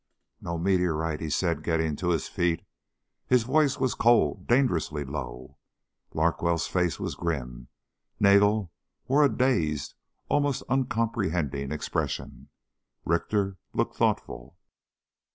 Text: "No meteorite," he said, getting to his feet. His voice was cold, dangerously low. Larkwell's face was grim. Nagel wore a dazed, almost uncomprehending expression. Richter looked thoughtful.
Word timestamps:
"No 0.41 0.57
meteorite," 0.57 1.21
he 1.21 1.29
said, 1.29 1.61
getting 1.61 1.95
to 1.97 2.09
his 2.09 2.27
feet. 2.27 2.63
His 3.27 3.43
voice 3.43 3.77
was 3.77 3.93
cold, 3.93 4.47
dangerously 4.47 5.03
low. 5.05 5.57
Larkwell's 6.15 6.65
face 6.65 6.99
was 6.99 7.13
grim. 7.13 7.67
Nagel 8.19 8.71
wore 9.07 9.23
a 9.23 9.29
dazed, 9.29 9.93
almost 10.27 10.63
uncomprehending 10.69 11.71
expression. 11.71 12.49
Richter 13.05 13.57
looked 13.75 13.95
thoughtful. 13.95 14.57